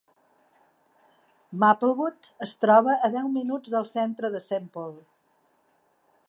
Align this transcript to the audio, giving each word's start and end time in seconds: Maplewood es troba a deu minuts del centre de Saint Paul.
Maplewood 1.63 2.29
es 2.47 2.55
troba 2.65 2.97
a 3.09 3.11
deu 3.17 3.29
minuts 3.35 3.75
del 3.75 3.87
centre 3.91 4.33
de 4.37 4.43
Saint 4.49 4.67
Paul. 4.79 4.99